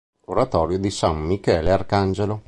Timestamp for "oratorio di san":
0.25-1.19